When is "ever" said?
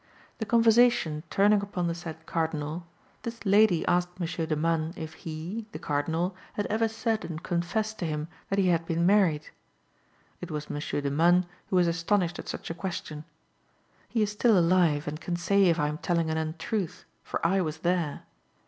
6.71-6.87